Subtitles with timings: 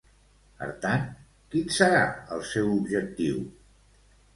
[0.61, 1.05] Per tant,
[1.53, 2.03] quin serà
[2.39, 3.41] el seu objectiu?